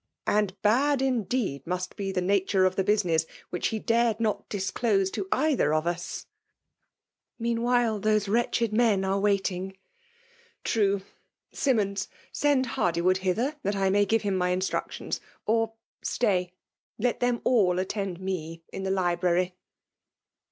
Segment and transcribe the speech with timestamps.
[0.25, 5.11] "And bad indeed must be the nature of the business which he dared not disdose
[5.11, 6.25] to either of us." '^
[7.37, 9.51] Meanwhile these wretched men are wait«
[9.81, 10.33] *)<"
[10.63, 11.03] True!—
[11.63, 15.21] Simmons, send Hardywood hither, that I may give him my instructions.
[15.45, 16.53] Or stay!—
[16.97, 19.53] let them all attend me in the library.